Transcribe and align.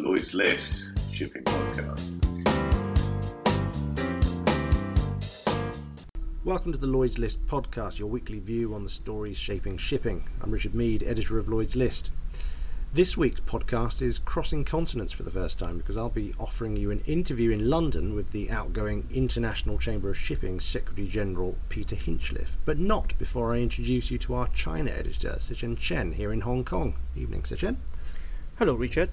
the 0.00 0.08
Lloyd's 0.08 0.32
List 0.32 0.90
Shipping 1.10 1.42
Podcast. 1.42 2.24
Welcome 6.44 6.70
to 6.70 6.78
the 6.78 6.86
Lloyd's 6.86 7.18
List 7.18 7.44
podcast, 7.48 7.98
your 7.98 8.06
weekly 8.06 8.38
view 8.38 8.74
on 8.74 8.84
the 8.84 8.90
stories 8.90 9.36
shaping 9.36 9.76
shipping. 9.76 10.28
I'm 10.40 10.52
Richard 10.52 10.72
Mead, 10.72 11.02
editor 11.02 11.36
of 11.36 11.48
Lloyd's 11.48 11.74
List. 11.74 12.12
This 12.94 13.16
week's 13.16 13.40
podcast 13.40 14.00
is 14.00 14.20
crossing 14.20 14.64
continents 14.64 15.12
for 15.12 15.24
the 15.24 15.32
first 15.32 15.58
time 15.58 15.78
because 15.78 15.96
I'll 15.96 16.08
be 16.08 16.32
offering 16.38 16.76
you 16.76 16.92
an 16.92 17.00
interview 17.00 17.50
in 17.50 17.68
London 17.68 18.14
with 18.14 18.30
the 18.30 18.52
outgoing 18.52 19.08
International 19.12 19.78
Chamber 19.78 20.10
of 20.10 20.16
Shipping 20.16 20.60
Secretary 20.60 21.08
General 21.08 21.56
Peter 21.70 21.96
Hinchliffe, 21.96 22.56
but 22.64 22.78
not 22.78 23.18
before 23.18 23.52
I 23.52 23.58
introduce 23.58 24.12
you 24.12 24.18
to 24.18 24.34
our 24.34 24.46
China 24.48 24.92
editor, 24.92 25.38
Cichen 25.40 25.76
Shen, 25.76 26.12
here 26.12 26.32
in 26.32 26.42
Hong 26.42 26.64
Kong. 26.64 26.94
Evening, 27.16 27.42
Cichen. 27.42 27.78
Hello, 28.58 28.74
Richard. 28.74 29.10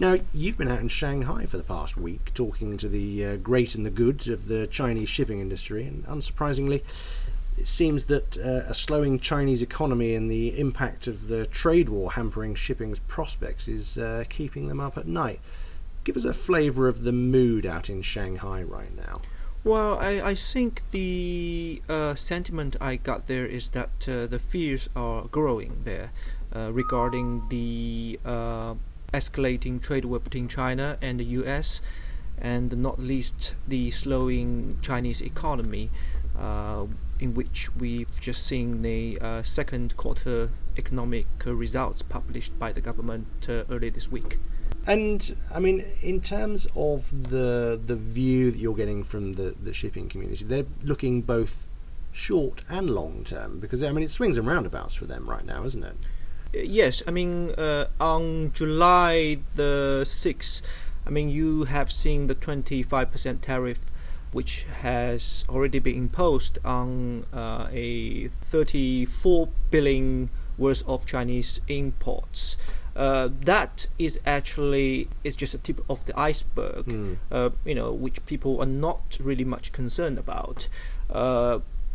Now, 0.00 0.16
you've 0.32 0.56
been 0.56 0.68
out 0.68 0.78
in 0.78 0.86
Shanghai 0.86 1.44
for 1.46 1.56
the 1.56 1.64
past 1.64 1.96
week 1.96 2.30
talking 2.32 2.76
to 2.76 2.88
the 2.88 3.26
uh, 3.26 3.36
great 3.36 3.74
and 3.74 3.84
the 3.84 3.90
good 3.90 4.28
of 4.28 4.46
the 4.46 4.68
Chinese 4.68 5.08
shipping 5.08 5.40
industry, 5.40 5.86
and 5.86 6.06
unsurprisingly, 6.06 6.84
it 7.58 7.66
seems 7.66 8.04
that 8.04 8.38
uh, 8.38 8.70
a 8.70 8.74
slowing 8.74 9.18
Chinese 9.18 9.60
economy 9.60 10.14
and 10.14 10.30
the 10.30 10.56
impact 10.56 11.08
of 11.08 11.26
the 11.26 11.46
trade 11.46 11.88
war 11.88 12.12
hampering 12.12 12.54
shipping's 12.54 13.00
prospects 13.00 13.66
is 13.66 13.98
uh, 13.98 14.22
keeping 14.28 14.68
them 14.68 14.78
up 14.78 14.96
at 14.96 15.08
night. 15.08 15.40
Give 16.04 16.16
us 16.16 16.24
a 16.24 16.32
flavour 16.32 16.86
of 16.86 17.02
the 17.02 17.10
mood 17.10 17.66
out 17.66 17.90
in 17.90 18.02
Shanghai 18.02 18.62
right 18.62 18.96
now. 18.96 19.20
Well, 19.64 19.98
I, 19.98 20.20
I 20.22 20.34
think 20.36 20.82
the 20.92 21.82
uh, 21.88 22.14
sentiment 22.14 22.76
I 22.80 22.94
got 22.94 23.26
there 23.26 23.46
is 23.46 23.70
that 23.70 24.08
uh, 24.08 24.26
the 24.26 24.38
fears 24.38 24.88
are 24.94 25.24
growing 25.24 25.80
there 25.82 26.12
uh, 26.54 26.70
regarding 26.72 27.48
the 27.48 28.20
uh, 28.24 28.74
escalating 29.12 29.80
trade 29.80 30.04
war 30.04 30.18
between 30.18 30.48
China 30.48 30.98
and 31.00 31.20
the 31.20 31.24
US, 31.24 31.80
and 32.38 32.76
not 32.76 32.98
least 32.98 33.54
the 33.66 33.90
slowing 33.90 34.78
Chinese 34.82 35.20
economy. 35.20 35.90
Uh, 36.38 36.86
in 37.20 37.34
which 37.34 37.74
we've 37.74 38.20
just 38.20 38.46
seen 38.46 38.82
the 38.82 39.18
uh, 39.20 39.42
second 39.42 39.96
quarter 39.96 40.50
economic 40.76 41.26
results 41.44 42.00
published 42.00 42.56
by 42.58 42.70
the 42.70 42.80
government 42.80 43.26
uh, 43.48 43.64
earlier 43.68 43.90
this 43.90 44.08
week. 44.08 44.38
And 44.86 45.36
I 45.52 45.58
mean, 45.58 45.84
in 46.00 46.20
terms 46.20 46.66
of 46.76 47.28
the 47.30 47.78
the 47.84 47.96
view 47.96 48.50
that 48.50 48.58
you're 48.58 48.74
getting 48.74 49.04
from 49.04 49.32
the, 49.32 49.54
the 49.60 49.72
shipping 49.72 50.08
community, 50.08 50.44
they're 50.44 50.66
looking 50.82 51.22
both 51.22 51.66
short 52.10 52.64
and 52.68 52.88
long 52.88 53.24
term 53.24 53.60
because 53.60 53.82
I 53.82 53.92
mean 53.92 54.04
it 54.04 54.10
swings 54.10 54.38
and 54.38 54.46
roundabouts 54.46 54.94
for 54.94 55.04
them 55.04 55.28
right 55.28 55.44
now, 55.44 55.64
isn't 55.64 55.84
it? 55.84 55.96
Uh, 56.54 56.60
yes, 56.60 57.02
I 57.06 57.10
mean 57.10 57.50
uh, 57.52 57.88
on 58.00 58.52
July 58.52 59.38
the 59.54 60.04
sixth, 60.04 60.62
I 61.06 61.10
mean 61.10 61.28
you 61.28 61.64
have 61.64 61.90
seen 61.92 62.26
the 62.26 62.34
twenty 62.34 62.82
five 62.82 63.10
percent 63.10 63.42
tariff 63.42 63.80
which 64.32 64.64
has 64.82 65.44
already 65.48 65.78
been 65.78 65.96
imposed 65.96 66.58
on 66.64 67.24
uh, 67.32 67.66
a 67.72 68.28
34 68.28 69.48
billion 69.70 70.28
worth 70.58 70.86
of 70.86 71.06
Chinese 71.06 71.60
imports. 71.68 72.56
Uh, 72.94 73.28
that 73.40 73.86
is 73.98 74.18
actually 74.26 75.08
is 75.22 75.36
just 75.36 75.54
a 75.54 75.58
tip 75.58 75.80
of 75.88 76.04
the 76.06 76.18
iceberg, 76.18 76.84
mm. 76.86 77.16
uh, 77.30 77.50
you 77.64 77.74
know, 77.74 77.92
which 77.92 78.24
people 78.26 78.60
are 78.60 78.66
not 78.66 79.16
really 79.20 79.44
much 79.44 79.72
concerned 79.72 80.18
about. 80.18 80.68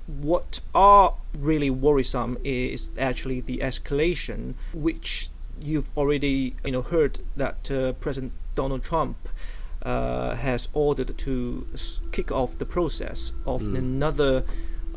What 0.07 0.59
are 0.75 1.15
really 1.37 1.69
worrisome 1.69 2.37
is 2.43 2.89
actually 2.97 3.41
the 3.41 3.59
escalation, 3.59 4.55
which 4.73 5.29
you've 5.61 5.87
already 5.95 6.55
you 6.65 6.71
know 6.71 6.81
heard 6.81 7.19
that 7.35 7.71
uh, 7.71 7.93
President 7.93 8.33
Donald 8.55 8.83
Trump 8.83 9.29
uh, 9.81 10.35
has 10.35 10.69
ordered 10.73 11.17
to 11.17 11.67
kick 12.11 12.31
off 12.31 12.57
the 12.57 12.65
process 12.65 13.31
of 13.45 13.63
mm. 13.63 13.77
another 13.77 14.43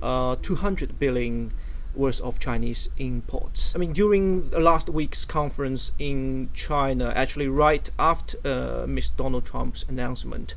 uh, 0.02 0.36
200 0.42 0.98
billion 0.98 1.52
worth 1.96 2.20
of 2.20 2.38
Chinese 2.38 2.88
imports. 2.98 3.74
I 3.74 3.78
mean, 3.78 3.92
during 3.92 4.50
last 4.50 4.88
week's 4.88 5.24
conference 5.24 5.92
in 5.98 6.50
China, 6.54 7.12
actually 7.16 7.48
right 7.48 7.90
after 7.98 8.38
uh, 8.44 8.86
Miss 8.86 9.10
Donald 9.10 9.46
Trump's 9.46 9.84
announcement, 9.88 10.54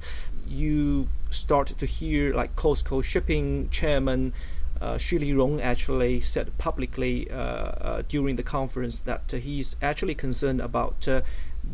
you 0.47 1.07
started 1.29 1.78
to 1.78 1.85
hear 1.85 2.33
like 2.33 2.55
COSCO 2.55 3.03
shipping 3.03 3.69
chairman 3.69 4.33
uh, 4.81 4.94
Xu 4.94 5.19
Lirong 5.19 5.61
actually 5.61 6.22
said 6.22 6.57
publicly 6.57 7.29
uh, 7.29 7.35
uh, 7.35 8.03
during 8.07 8.38
the 8.38 8.44
conference 8.44 9.01
that 9.01 9.31
he's 9.31 9.75
actually 9.81 10.16
concerned 10.16 10.61
about 10.61 11.07
uh, 11.07 11.22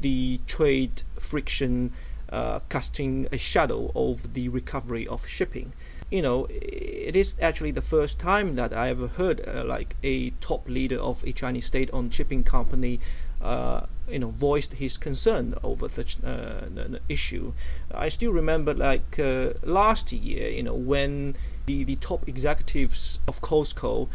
the 0.01 0.39
trade 0.47 1.03
friction 1.19 1.93
uh, 2.29 2.59
casting 2.69 3.27
a 3.31 3.37
shadow 3.37 3.91
over 3.93 4.27
the 4.27 4.49
recovery 4.49 5.07
of 5.07 5.27
shipping. 5.27 5.73
You 6.11 6.21
know, 6.21 6.47
it 6.49 7.15
is 7.15 7.35
actually 7.41 7.71
the 7.71 7.81
first 7.81 8.19
time 8.19 8.55
that 8.55 8.73
I 8.73 8.89
ever 8.89 9.07
heard 9.07 9.41
uh, 9.47 9.63
like 9.65 9.95
a 10.03 10.29
top 10.39 10.69
leader 10.69 10.97
of 10.99 11.23
a 11.23 11.31
Chinese 11.31 11.65
state-owned 11.65 12.13
shipping 12.13 12.43
company, 12.43 12.99
uh, 13.41 13.81
you 14.07 14.19
know, 14.19 14.29
voiced 14.29 14.73
his 14.73 14.97
concern 14.97 15.55
over 15.63 15.89
such 15.89 16.17
uh, 16.23 16.61
an 16.75 16.99
issue. 17.09 17.53
I 17.93 18.09
still 18.09 18.31
remember 18.31 18.73
like 18.73 19.19
uh, 19.19 19.53
last 19.63 20.11
year, 20.11 20.49
you 20.49 20.63
know, 20.63 20.75
when 20.75 21.35
the, 21.65 21.83
the 21.83 21.95
top 21.95 22.27
executives 22.27 23.19
of 23.27 23.41
COSCO 23.41 24.07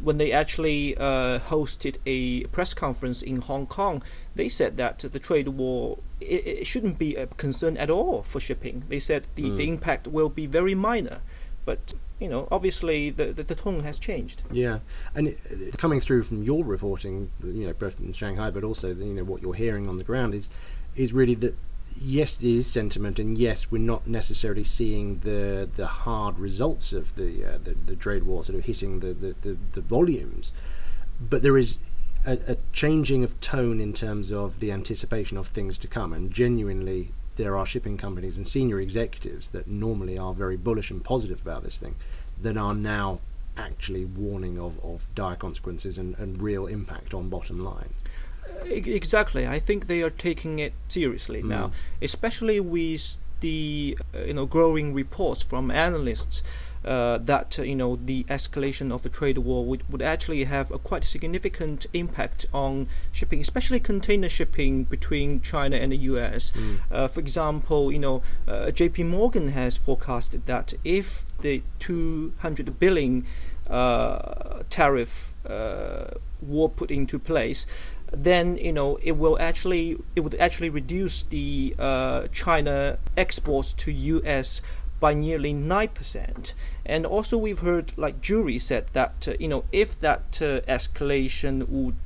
when 0.00 0.18
they 0.18 0.32
actually 0.32 0.96
uh, 0.96 1.38
hosted 1.38 1.96
a 2.06 2.44
press 2.46 2.74
conference 2.74 3.22
in 3.22 3.36
Hong 3.36 3.66
Kong, 3.66 4.02
they 4.34 4.48
said 4.48 4.76
that 4.76 4.98
the 5.00 5.18
trade 5.18 5.48
war 5.48 5.98
it, 6.20 6.46
it 6.46 6.66
shouldn't 6.66 6.98
be 6.98 7.14
a 7.14 7.26
concern 7.26 7.76
at 7.76 7.90
all 7.90 8.22
for 8.22 8.40
shipping. 8.40 8.84
They 8.88 8.98
said 8.98 9.26
the, 9.34 9.44
mm. 9.44 9.56
the 9.56 9.68
impact 9.68 10.06
will 10.06 10.28
be 10.28 10.46
very 10.46 10.74
minor, 10.74 11.20
but 11.64 11.94
you 12.20 12.28
know, 12.28 12.46
obviously 12.52 13.10
the, 13.10 13.32
the, 13.32 13.42
the 13.42 13.54
tone 13.54 13.80
has 13.80 13.98
changed. 13.98 14.42
Yeah, 14.50 14.78
and 15.14 15.28
it, 15.28 15.76
coming 15.76 16.00
through 16.00 16.22
from 16.22 16.42
your 16.42 16.64
reporting, 16.64 17.30
you 17.42 17.66
know, 17.66 17.72
both 17.72 17.98
in 17.98 18.12
Shanghai, 18.12 18.50
but 18.50 18.62
also 18.62 18.94
the, 18.94 19.04
you 19.04 19.14
know 19.14 19.24
what 19.24 19.42
you're 19.42 19.54
hearing 19.54 19.88
on 19.88 19.98
the 19.98 20.04
ground 20.04 20.34
is 20.34 20.48
is 20.94 21.12
really 21.12 21.34
that 21.36 21.56
yes, 22.00 22.36
there 22.36 22.50
is 22.50 22.66
sentiment, 22.66 23.18
and 23.18 23.36
yes, 23.36 23.70
we're 23.70 23.78
not 23.78 24.06
necessarily 24.06 24.64
seeing 24.64 25.18
the 25.20 25.68
the 25.74 25.86
hard 25.86 26.38
results 26.38 26.92
of 26.92 27.16
the 27.16 27.44
uh, 27.44 27.58
the, 27.62 27.74
the, 27.86 27.96
trade 27.96 28.22
war 28.24 28.44
sort 28.44 28.58
of 28.58 28.64
hitting 28.64 29.00
the, 29.00 29.12
the, 29.12 29.34
the, 29.42 29.56
the 29.72 29.80
volumes, 29.80 30.52
but 31.20 31.42
there 31.42 31.58
is 31.58 31.78
a, 32.26 32.38
a, 32.52 32.56
changing 32.72 33.24
of 33.24 33.38
tone 33.40 33.80
in 33.80 33.92
terms 33.92 34.30
of 34.30 34.60
the 34.60 34.70
anticipation 34.70 35.36
of 35.36 35.48
things 35.48 35.78
to 35.78 35.88
come, 35.88 36.12
and 36.12 36.30
genuinely 36.30 37.12
there 37.36 37.56
are 37.56 37.66
shipping 37.66 37.96
companies 37.96 38.36
and 38.36 38.46
senior 38.46 38.80
executives 38.80 39.50
that 39.50 39.66
normally 39.66 40.18
are 40.18 40.34
very 40.34 40.56
bullish 40.56 40.90
and 40.90 41.02
positive 41.04 41.40
about 41.40 41.62
this 41.62 41.78
thing 41.78 41.94
that 42.40 42.56
are 42.56 42.74
now 42.74 43.20
actually 43.56 44.04
warning 44.04 44.58
of, 44.58 44.82
of 44.84 45.06
dire 45.14 45.36
consequences 45.36 45.98
and, 45.98 46.18
and 46.18 46.42
real 46.42 46.66
impact 46.66 47.14
on 47.14 47.28
bottom 47.28 47.62
line. 47.62 47.94
Exactly. 48.64 49.46
I 49.46 49.58
think 49.58 49.86
they 49.86 50.02
are 50.02 50.10
taking 50.10 50.58
it 50.58 50.72
seriously 50.88 51.42
mm. 51.42 51.48
now, 51.48 51.72
especially 52.00 52.60
with 52.60 53.16
the 53.40 53.98
uh, 54.14 54.18
you 54.20 54.34
know 54.34 54.46
growing 54.46 54.94
reports 54.94 55.42
from 55.42 55.70
analysts 55.70 56.42
uh, 56.84 57.18
that 57.18 57.58
uh, 57.58 57.62
you 57.62 57.76
know 57.76 57.96
the 57.96 58.24
escalation 58.24 58.92
of 58.92 59.02
the 59.02 59.08
trade 59.08 59.38
war 59.38 59.64
would, 59.64 59.88
would 59.90 60.02
actually 60.02 60.44
have 60.44 60.70
a 60.70 60.78
quite 60.78 61.04
significant 61.04 61.86
impact 61.92 62.46
on 62.52 62.88
shipping, 63.12 63.40
especially 63.40 63.80
container 63.80 64.28
shipping 64.28 64.84
between 64.84 65.40
China 65.40 65.76
and 65.76 65.92
the 65.92 65.96
U.S. 65.96 66.52
Mm. 66.52 66.78
Uh, 66.90 67.08
for 67.08 67.20
example, 67.20 67.92
you 67.92 67.98
know 67.98 68.22
uh, 68.48 68.70
J.P. 68.70 69.04
Morgan 69.04 69.48
has 69.48 69.76
forecasted 69.76 70.46
that 70.46 70.74
if 70.84 71.24
the 71.40 71.62
200 71.78 72.78
billion 72.78 73.26
uh, 73.70 74.62
tariff 74.70 75.36
were 75.44 76.68
put 76.68 76.90
into 76.90 77.18
place, 77.18 77.66
then 78.12 78.56
you 78.56 78.72
know 78.72 78.98
it 79.02 79.12
will 79.12 79.38
actually 79.40 79.96
it 80.14 80.20
would 80.20 80.34
actually 80.36 80.68
reduce 80.70 81.22
the 81.24 81.74
uh, 81.78 82.26
China 82.28 82.98
exports 83.16 83.72
to 83.72 83.90
U.S. 83.90 84.60
by 85.02 85.12
nearly 85.12 85.52
nine 85.52 85.88
percent. 85.88 86.54
And 86.86 87.04
also 87.04 87.36
we've 87.36 87.58
heard 87.58 87.92
like 87.98 88.20
Drewry 88.22 88.60
said 88.60 88.84
that 88.92 89.26
uh, 89.26 89.34
you 89.40 89.48
know 89.48 89.64
if 89.72 89.98
that 89.98 90.40
uh, 90.40 90.60
escalation 90.78 91.68
would 91.68 91.96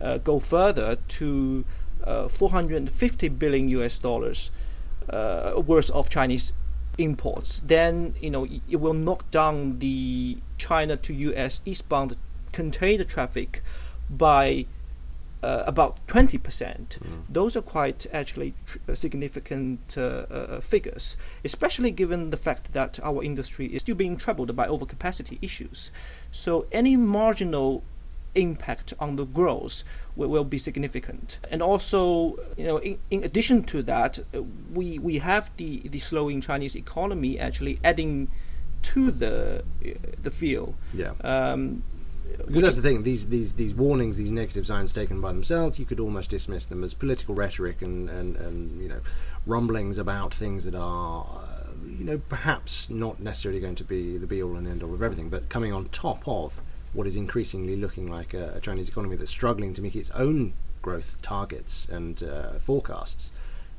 uh, 0.00 0.18
go 0.18 0.38
further 0.38 0.96
to 1.18 1.64
uh, 2.04 2.28
450 2.28 3.28
billion 3.30 3.68
U.S. 3.70 3.98
dollars 3.98 4.52
uh, 5.10 5.60
worth 5.66 5.90
of 5.90 6.08
Chinese 6.08 6.52
imports, 6.96 7.58
then 7.58 8.14
you 8.20 8.30
know 8.30 8.46
it 8.70 8.76
will 8.76 8.94
knock 8.94 9.28
down 9.32 9.80
the 9.80 10.38
China 10.56 10.96
to 10.96 11.12
U.S. 11.12 11.60
eastbound 11.66 12.16
container 12.52 13.02
traffic 13.02 13.62
by 14.08 14.66
uh, 15.44 15.64
about 15.66 16.04
20%. 16.06 16.38
Mm. 16.40 16.98
Those 17.28 17.56
are 17.56 17.62
quite 17.62 18.06
actually 18.12 18.54
tr- 18.66 18.78
uh, 18.88 18.94
significant 18.94 19.96
uh, 19.96 20.00
uh, 20.00 20.60
figures, 20.60 21.16
especially 21.44 21.90
given 21.90 22.30
the 22.30 22.36
fact 22.36 22.72
that 22.72 22.98
our 23.02 23.22
industry 23.22 23.66
is 23.66 23.82
still 23.82 23.94
being 23.94 24.16
troubled 24.16 24.54
by 24.56 24.66
overcapacity 24.66 25.38
issues. 25.42 25.90
So 26.30 26.66
any 26.72 26.96
marginal 26.96 27.82
impact 28.34 28.94
on 28.98 29.16
the 29.16 29.24
growth 29.24 29.84
will, 30.16 30.28
will 30.28 30.44
be 30.44 30.58
significant. 30.58 31.38
And 31.50 31.62
also, 31.62 32.38
you 32.56 32.64
know, 32.64 32.78
in, 32.78 32.98
in 33.10 33.22
addition 33.22 33.64
to 33.64 33.82
that, 33.82 34.18
uh, 34.18 34.42
we 34.72 34.98
we 34.98 35.18
have 35.18 35.50
the 35.56 35.88
the 35.88 35.98
slowing 35.98 36.40
Chinese 36.40 36.74
economy 36.74 37.38
actually 37.38 37.78
adding 37.84 38.28
to 38.82 39.10
the 39.10 39.62
uh, 39.84 39.88
the 40.22 40.30
field. 40.30 40.74
Yeah. 40.92 41.12
Um, 41.22 41.82
Because 42.46 42.62
that's 42.62 42.76
the 42.76 42.82
thing. 42.82 43.02
These 43.02 43.28
these 43.28 43.54
these 43.54 43.74
warnings, 43.74 44.16
these 44.16 44.30
negative 44.30 44.66
signs 44.66 44.92
taken 44.92 45.20
by 45.20 45.32
themselves, 45.32 45.78
you 45.78 45.84
could 45.84 46.00
almost 46.00 46.30
dismiss 46.30 46.66
them 46.66 46.82
as 46.84 46.94
political 46.94 47.34
rhetoric 47.34 47.82
and 47.82 48.08
and, 48.08 48.36
and 48.36 48.82
you 48.82 48.88
know 48.88 49.00
rumblings 49.46 49.98
about 49.98 50.34
things 50.34 50.64
that 50.64 50.74
are. 50.74 51.26
Uh, 51.26 51.50
you 51.86 52.04
know, 52.04 52.18
perhaps 52.28 52.88
not 52.88 53.20
necessarily 53.20 53.60
going 53.60 53.74
to 53.74 53.84
be 53.84 54.16
the 54.16 54.26
be 54.26 54.42
all 54.42 54.56
and 54.56 54.66
end 54.66 54.82
all 54.82 54.94
of 54.94 55.02
everything, 55.02 55.28
but 55.28 55.48
coming 55.48 55.72
on 55.72 55.88
top 55.90 56.26
of 56.26 56.60
what 56.92 57.06
is 57.06 57.16
increasingly 57.16 57.76
looking 57.76 58.10
like 58.10 58.32
a, 58.32 58.54
a 58.56 58.60
Chinese 58.60 58.88
economy 58.88 59.16
that's 59.16 59.30
struggling 59.30 59.74
to 59.74 59.82
meet 59.82 59.94
its 59.94 60.10
own 60.10 60.54
growth 60.80 61.18
targets 61.22 61.86
and 61.90 62.22
uh, 62.22 62.58
forecasts. 62.58 63.32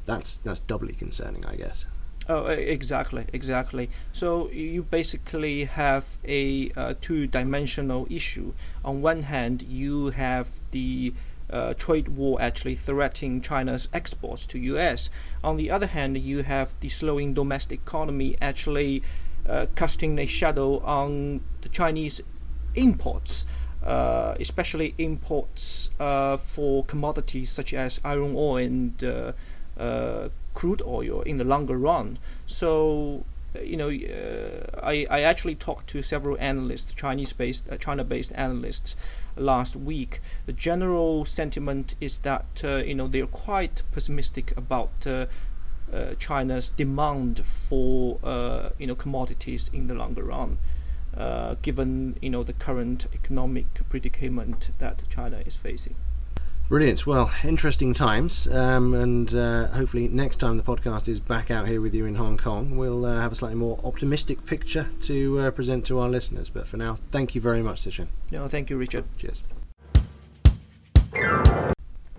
That's 0.06 0.38
that's 0.38 0.60
doubly 0.60 0.94
concerning, 0.94 1.46
I 1.46 1.56
guess. 1.56 1.86
Oh, 2.28 2.48
exactly, 2.48 3.26
exactly. 3.32 3.90
So 4.12 4.50
you 4.50 4.82
basically 4.84 5.66
have 5.66 6.18
a 6.26 6.72
uh, 6.76 6.96
two-dimensional 7.00 8.08
issue. 8.10 8.54
On 8.84 9.02
one 9.02 9.24
hand, 9.24 9.62
you 9.62 10.10
have 10.10 10.48
the 10.72 11.14
uh, 11.50 11.76
trade 11.76 12.10
war 12.10 12.42
actually 12.42 12.76
threatening 12.76 13.42
China's 13.42 13.88
exports 13.94 14.48
to 14.48 14.60
U.S. 14.60 15.12
On 15.44 15.58
the 15.58 15.70
other 15.70 15.86
hand, 15.86 16.18
you 16.18 16.42
have 16.42 16.74
the 16.80 16.90
slowing 16.90 17.36
domestic 17.36 17.82
economy 17.82 18.36
actually 18.42 19.04
uh, 19.48 19.68
casting 19.76 20.18
a 20.18 20.26
shadow 20.26 20.80
on 20.80 21.42
the 21.62 21.70
Chinese 21.70 22.22
imports. 22.74 23.46
Uh, 23.84 24.36
especially 24.40 24.96
imports 24.98 25.92
uh, 26.00 26.36
for 26.38 26.84
commodities 26.86 27.52
such 27.52 27.72
as 27.72 28.02
iron 28.04 28.34
ore 28.34 28.60
and 28.60 29.04
uh, 29.04 29.32
crude 29.78 30.82
oil 30.86 31.22
in 31.22 31.38
the 31.38 31.44
longer 31.44 31.78
run. 31.78 32.18
So, 32.46 33.26
uh, 33.56 33.60
you 33.62 33.78
know, 33.78 33.90
uh, 33.90 34.80
I, 34.82 35.06
I 35.10 35.22
actually 35.22 35.56
talked 35.56 35.88
to 35.90 36.02
several 36.02 36.38
analysts, 36.40 36.94
Chinese-based, 36.94 37.70
uh, 37.70 37.78
China-based 37.78 38.32
analysts, 38.36 38.96
last 39.36 39.76
week. 39.76 40.22
The 40.46 40.54
general 40.54 41.26
sentiment 41.26 41.96
is 42.02 42.20
that 42.20 42.62
uh, 42.64 42.78
you 42.78 42.96
know 42.96 43.08
they're 43.08 43.28
quite 43.28 43.84
pessimistic 43.92 44.56
about. 44.58 45.06
Uh, 45.06 45.28
uh, 45.94 46.16
China's 46.16 46.70
demand 46.70 47.46
for 47.46 48.18
uh, 48.24 48.70
you 48.80 48.88
know 48.88 48.96
commodities 48.96 49.70
in 49.72 49.86
the 49.86 49.94
longer 49.94 50.24
run, 50.24 50.58
uh, 51.16 51.56
given 51.62 52.18
you 52.22 52.30
know 52.32 52.44
the 52.44 52.54
current 52.54 53.06
economic 53.14 53.68
predicament 53.88 54.72
that 54.80 55.04
China 55.10 55.38
is 55.46 55.56
facing. 55.56 55.96
Brilliant. 56.68 57.06
Well, 57.06 57.32
interesting 57.44 57.94
times, 57.94 58.48
um, 58.48 58.96
and 58.96 59.36
uh, 59.36 59.68
hopefully 59.68 60.08
next 60.08 60.38
time 60.38 60.58
the 60.58 60.64
podcast 60.64 61.08
is 61.08 61.20
back 61.20 61.52
out 61.52 61.68
here 61.68 61.80
with 61.80 61.94
you 61.94 62.08
in 62.08 62.16
Hong 62.16 62.38
Kong, 62.38 62.76
we'll 62.76 63.06
uh, 63.06 63.22
have 63.22 63.32
a 63.32 63.36
slightly 63.36 63.56
more 63.56 63.80
optimistic 63.84 64.48
picture 64.48 64.88
to 65.04 65.42
uh, 65.42 65.52
present 65.52 65.86
to 65.86 66.00
our 66.00 66.10
listeners. 66.10 66.50
But 66.50 66.68
for 66.68 66.78
now, 66.78 66.96
thank 66.96 67.36
you 67.36 67.40
very 67.40 67.62
much, 67.62 67.82
Cichen. 67.84 68.08
No, 68.32 68.48
thank 68.48 68.72
you, 68.72 68.78
Richard. 68.78 69.06
Cheers. 69.20 69.44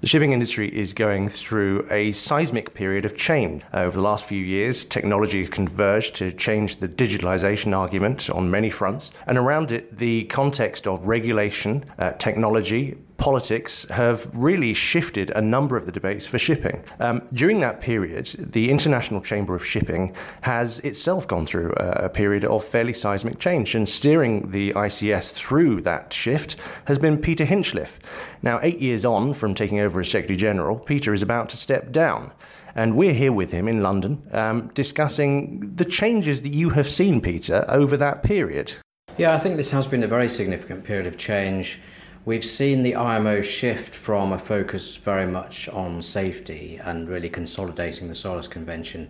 The 0.01 0.07
shipping 0.07 0.33
industry 0.33 0.69
is 0.69 0.93
going 0.93 1.29
through 1.29 1.89
a 1.91 2.13
seismic 2.13 2.73
period 2.73 3.05
of 3.05 3.17
change. 3.17 3.65
Over 3.75 3.97
the 3.97 4.03
last 4.03 4.27
few 4.27 4.45
years, 4.45 4.85
technology 4.85 5.41
has 5.41 5.51
converged 5.51 6.15
to 6.17 6.31
change 6.31 6.77
the 6.77 6.89
digitalization 6.89 7.77
argument 7.77 8.31
on 8.31 8.49
many 8.49 8.71
fronts, 8.71 9.11
and 9.27 9.39
around 9.39 9.73
it, 9.73 9.99
the 9.99 10.25
context 10.27 10.87
of 10.87 11.09
regulation, 11.09 11.85
uh, 11.99 12.13
technology, 12.13 12.97
politics 13.17 13.87
have 13.91 14.29
really 14.35 14.75
shifted 14.75 15.31
a 15.31 15.41
number 15.41 15.77
of 15.77 15.87
the 15.87 15.93
debates 15.93 16.27
for 16.27 16.39
shipping. 16.39 16.83
Um, 17.01 17.23
during 17.33 17.61
that 17.61 17.81
period, 17.81 18.27
the 18.39 18.71
International 18.71 19.21
Chamber 19.21 19.55
of 19.55 19.65
Shipping 19.65 20.15
has 20.43 20.81
itself 20.81 21.27
gone 21.27 21.47
through 21.47 21.73
a, 21.79 22.05
a 22.05 22.09
period 22.09 22.45
of 22.45 22.65
fairly 22.65 22.93
seismic 22.93 23.39
change, 23.39 23.75
and 23.75 23.89
steering 23.89 24.51
the 24.51 24.73
ICS 24.73 25.33
through 25.33 25.83
that 25.83 26.13
shift 26.13 26.57
has 26.87 26.99
been 26.99 27.19
Peter 27.19 27.45
Hinchliffe. 27.45 27.99
Now, 28.43 28.61
eight 28.63 28.81
years 28.81 29.05
on 29.05 29.35
from 29.35 29.55
taking 29.55 29.81
over 29.81 30.01
as 30.01 30.11
Secretary 30.11 30.37
General, 30.37 30.79
Peter 30.79 31.13
is 31.13 31.23
about 31.23 31.49
to 31.51 31.57
step 31.57 31.93
down. 31.93 32.33
And 32.75 32.95
we're 32.95 33.15
here 33.15 33.33
with 33.33 33.53
him 33.53 33.69
in 33.69 33.83
London 33.83 34.23
um, 34.33 34.69
discussing 34.75 35.75
the 35.77 35.85
changes 35.85 36.43
that 36.43 36.53
you 36.53 36.71
have 36.71 36.89
seen, 36.89 37.23
Peter, 37.23 37.65
over 37.69 37.97
that 37.97 38.23
period. 38.23 38.75
Yeah, 39.17 39.33
I 39.33 39.39
think 39.39 39.57
this 39.57 39.71
has 39.71 39.87
been 39.87 40.03
a 40.03 40.07
very 40.07 40.29
significant 40.29 40.85
period 40.85 41.07
of 41.07 41.17
change. 41.17 41.81
We've 42.27 42.45
seen 42.45 42.83
the 42.83 42.97
IMO 42.97 43.41
shift 43.41 43.95
from 43.95 44.33
a 44.33 44.39
focus 44.41 44.97
very 44.97 45.29
much 45.29 45.69
on 45.69 46.03
safety 46.03 46.81
and 46.83 47.09
really 47.09 47.29
consolidating 47.29 48.09
the 48.09 48.17
SOLAS 48.17 48.49
Convention 48.49 49.09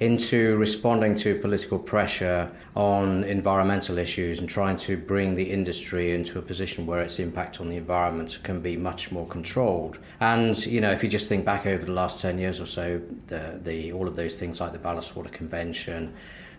into 0.00 0.54
responding 0.56 1.14
to 1.14 1.34
political 1.36 1.78
pressure 1.78 2.52
on 2.76 3.24
environmental 3.24 3.96
issues 3.96 4.38
and 4.38 4.50
trying 4.50 4.76
to 4.76 4.98
bring 4.98 5.34
the 5.34 5.50
industry 5.50 6.12
into 6.12 6.38
a 6.38 6.42
position 6.42 6.84
where 6.84 7.00
its 7.00 7.18
impact 7.18 7.58
on 7.58 7.70
the 7.70 7.76
environment 7.76 8.38
can 8.42 8.60
be 8.60 8.76
much 8.76 9.10
more 9.10 9.26
controlled. 9.26 9.98
And 10.20 10.54
you 10.66 10.82
know, 10.82 10.92
if 10.92 11.02
you 11.02 11.08
just 11.08 11.30
think 11.30 11.46
back 11.46 11.64
over 11.64 11.86
the 11.86 11.92
last 11.92 12.20
10 12.20 12.36
years 12.36 12.60
or 12.60 12.66
so, 12.66 13.00
the, 13.28 13.58
the 13.62 13.92
all 13.92 14.06
of 14.06 14.14
those 14.14 14.38
things 14.38 14.60
like 14.60 14.72
the 14.72 14.78
Ballast 14.78 15.16
Water 15.16 15.30
Convention, 15.30 16.12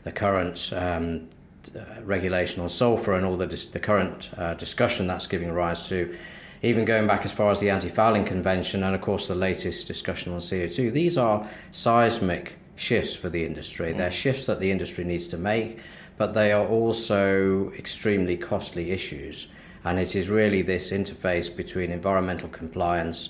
the 0.05 0.11
current 0.11 0.73
um, 0.73 1.29
uh, 1.75 2.01
regulation 2.03 2.61
on 2.61 2.69
sulfur 2.69 3.13
and 3.13 3.25
all 3.25 3.37
the, 3.37 3.47
dis- 3.47 3.65
the 3.65 3.79
current 3.79 4.29
uh, 4.37 4.53
discussion 4.55 5.07
that's 5.07 5.27
giving 5.27 5.51
rise 5.51 5.87
to, 5.89 6.15
even 6.61 6.85
going 6.85 7.07
back 7.07 7.25
as 7.25 7.31
far 7.31 7.51
as 7.51 7.59
the 7.59 7.69
Anti 7.69 7.89
Fouling 7.89 8.25
Convention 8.25 8.83
and, 8.83 8.95
of 8.95 9.01
course, 9.01 9.27
the 9.27 9.35
latest 9.35 9.87
discussion 9.87 10.33
on 10.33 10.39
CO2. 10.39 10.91
These 10.91 11.17
are 11.17 11.47
seismic 11.71 12.57
shifts 12.75 13.15
for 13.15 13.29
the 13.29 13.45
industry. 13.45 13.93
They're 13.93 14.11
shifts 14.11 14.45
that 14.47 14.59
the 14.59 14.71
industry 14.71 15.03
needs 15.03 15.27
to 15.29 15.37
make, 15.37 15.79
but 16.17 16.33
they 16.33 16.51
are 16.51 16.67
also 16.67 17.71
extremely 17.77 18.37
costly 18.37 18.91
issues. 18.91 19.47
And 19.83 19.99
it 19.99 20.15
is 20.15 20.29
really 20.29 20.61
this 20.61 20.91
interface 20.91 21.53
between 21.55 21.91
environmental 21.91 22.49
compliance, 22.49 23.29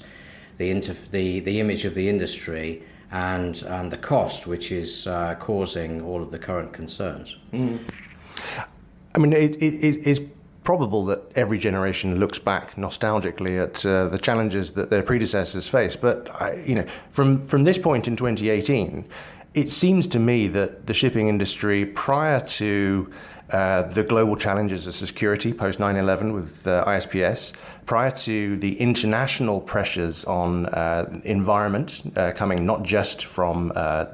the, 0.58 0.72
inter- 0.72 0.96
the, 1.12 1.40
the 1.42 1.60
image 1.60 1.86
of 1.86 1.94
the 1.94 2.10
industry, 2.10 2.84
and, 3.12 3.62
and 3.64 3.92
the 3.92 3.98
cost, 3.98 4.48
which 4.48 4.72
is 4.72 5.08
uh, 5.08 5.36
causing 5.40 6.02
all 6.02 6.22
of 6.22 6.32
the 6.32 6.40
current 6.40 6.74
concerns. 6.74 7.38
I 9.16 9.20
mean, 9.20 9.34
it, 9.34 9.56
it, 9.58 9.84
it 9.84 10.08
is 10.08 10.22
probable 10.64 11.06
that 11.06 11.20
every 11.36 11.58
generation 11.58 12.20
looks 12.20 12.38
back 12.38 12.76
nostalgically 12.76 13.62
at 13.62 13.84
uh, 13.86 14.08
the 14.08 14.18
challenges 14.18 14.72
that 14.72 14.90
their 14.90 15.02
predecessors 15.02 15.68
faced. 15.68 16.00
But 16.00 16.30
I, 16.42 16.64
you 16.66 16.76
know, 16.76 16.86
from 17.12 17.42
from 17.42 17.64
this 17.64 17.78
point 17.78 18.08
in 18.08 18.16
2018, 18.16 19.08
it 19.56 19.70
seems 19.70 20.08
to 20.10 20.20
me 20.20 20.48
that 20.50 20.86
the 20.86 20.94
shipping 20.94 21.28
industry, 21.28 21.86
prior 21.86 22.40
to 22.42 23.12
uh, 23.50 23.84
the 23.84 24.04
global 24.04 24.36
challenges 24.36 24.86
of 24.86 24.94
security 24.94 25.54
post 25.54 25.80
9/11 25.80 26.34
with 26.34 26.68
uh, 26.68 26.86
ISPS, 26.86 27.54
prior 27.88 28.12
to 28.12 28.56
the 28.58 28.80
international 28.80 29.60
pressures 29.60 30.24
on 30.26 30.68
uh, 30.68 31.10
environment 31.24 32.04
uh, 32.16 32.32
coming 32.36 32.64
not 32.64 32.84
just 32.84 33.26
from 33.26 33.72
uh, 33.76 34.06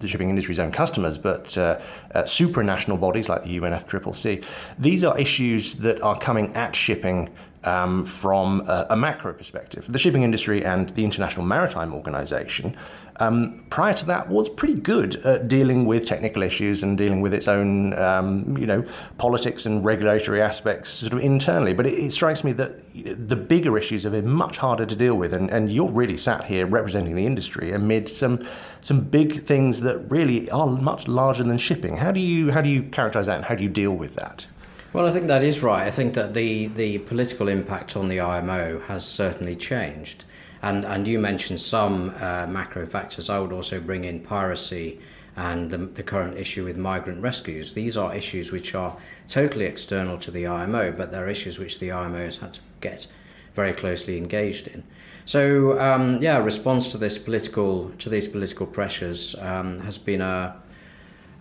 the 0.00 0.08
shipping 0.08 0.30
industry's 0.30 0.58
own 0.58 0.70
customers, 0.70 1.18
but 1.18 1.56
uh, 1.58 1.80
uh, 2.14 2.22
supranational 2.22 3.00
bodies 3.00 3.28
like 3.28 3.44
the 3.44 3.58
UNFCCC. 3.58 4.44
These 4.78 5.04
are 5.04 5.18
issues 5.18 5.74
that 5.76 6.00
are 6.02 6.18
coming 6.18 6.54
at 6.54 6.74
shipping 6.74 7.30
um, 7.64 8.04
from 8.04 8.62
a, 8.68 8.86
a, 8.90 8.96
macro 8.96 9.32
perspective. 9.32 9.84
The 9.88 9.98
shipping 9.98 10.22
industry 10.22 10.64
and 10.64 10.90
the 10.90 11.04
International 11.04 11.44
Maritime 11.44 11.92
Organization, 11.92 12.76
um, 13.20 13.64
prior 13.70 13.94
to 13.94 14.06
that, 14.06 14.28
was 14.28 14.48
pretty 14.48 14.74
good 14.74 15.16
at 15.24 15.48
dealing 15.48 15.86
with 15.86 16.06
technical 16.06 16.42
issues 16.42 16.82
and 16.82 16.96
dealing 16.96 17.20
with 17.20 17.34
its 17.34 17.48
own, 17.48 17.98
um, 17.98 18.56
you 18.56 18.66
know, 18.66 18.84
politics 19.16 19.66
and 19.66 19.84
regulatory 19.84 20.40
aspects 20.40 20.90
sort 20.90 21.12
of 21.12 21.20
internally. 21.20 21.72
But 21.72 21.86
it, 21.86 21.94
it, 21.94 22.12
strikes 22.12 22.44
me 22.44 22.52
that 22.52 23.28
the 23.28 23.36
bigger 23.36 23.76
issues 23.76 24.04
have 24.04 24.12
been 24.12 24.28
much 24.28 24.56
harder 24.56 24.86
to 24.86 24.96
deal 24.96 25.16
with, 25.16 25.32
and, 25.32 25.50
and 25.50 25.70
you're 25.70 25.90
really 25.90 26.16
sat 26.16 26.44
here 26.44 26.66
representing 26.66 27.14
the 27.14 27.26
industry 27.26 27.72
amid 27.72 28.08
some 28.08 28.46
some 28.80 29.00
big 29.00 29.44
things 29.44 29.80
that 29.80 29.98
really 30.10 30.48
are 30.50 30.66
much 30.66 31.08
larger 31.08 31.42
than 31.42 31.58
shipping. 31.58 31.96
How 31.96 32.12
do 32.12 32.20
you 32.20 32.52
how 32.52 32.60
do 32.60 32.70
you 32.70 32.84
characterize 32.84 33.26
that, 33.26 33.36
and 33.36 33.44
how 33.44 33.54
do 33.56 33.64
you 33.64 33.70
deal 33.70 33.94
with 33.94 34.14
that? 34.14 34.46
Well, 34.92 35.06
I 35.06 35.10
think 35.10 35.26
that 35.26 35.44
is 35.44 35.62
right. 35.62 35.86
I 35.86 35.90
think 35.90 36.14
that 36.14 36.32
the, 36.32 36.68
the 36.68 36.98
political 36.98 37.48
impact 37.48 37.94
on 37.94 38.08
the 38.08 38.20
IMO 38.20 38.80
has 38.80 39.06
certainly 39.06 39.54
changed. 39.54 40.24
And, 40.62 40.84
and 40.84 41.06
you 41.06 41.18
mentioned 41.18 41.60
some 41.60 42.14
uh, 42.20 42.46
macro 42.46 42.86
factors. 42.86 43.30
I 43.30 43.38
would 43.38 43.52
also 43.52 43.80
bring 43.80 44.04
in 44.04 44.20
piracy 44.20 45.00
and 45.36 45.70
the, 45.70 45.78
the 45.78 46.02
current 46.02 46.36
issue 46.36 46.64
with 46.64 46.76
migrant 46.76 47.22
rescues. 47.22 47.72
These 47.72 47.96
are 47.96 48.14
issues 48.14 48.50
which 48.50 48.74
are 48.74 48.96
totally 49.28 49.66
external 49.66 50.18
to 50.18 50.32
the 50.32 50.48
IMO, 50.48 50.92
but 50.92 51.12
they're 51.12 51.28
issues 51.28 51.58
which 51.58 51.78
the 51.78 51.92
IMO 51.92 52.24
has 52.24 52.38
had 52.38 52.54
to 52.54 52.60
get 52.80 53.06
very 53.54 53.72
closely 53.72 54.18
engaged 54.18 54.66
in. 54.66 54.82
So, 55.26 55.78
um, 55.78 56.20
yeah, 56.20 56.38
response 56.38 56.90
to 56.92 56.98
this 56.98 57.18
political 57.18 57.90
to 57.98 58.08
these 58.08 58.26
political 58.26 58.66
pressures 58.66 59.34
um, 59.40 59.78
has 59.80 59.98
been 59.98 60.22
a 60.22 60.56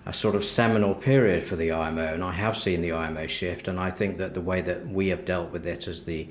a 0.08 0.14
sort 0.14 0.36
of 0.36 0.46
seminal 0.46 0.96
period 0.96 1.44
for 1.44 1.58
the 1.58 1.74
IMO, 1.74 2.14
and 2.14 2.24
I 2.24 2.32
have 2.32 2.56
seen 2.56 2.82
the 2.82 2.94
IMO 2.94 3.28
shift, 3.28 3.68
and 3.68 3.78
I 3.78 3.90
think 3.90 4.18
that 4.20 4.34
the 4.34 4.42
way 4.42 4.62
that 4.62 4.88
we 4.88 5.10
have 5.10 5.26
dealt 5.26 5.52
with 5.52 5.68
it 5.68 5.86
as 5.88 6.06
the 6.06 6.30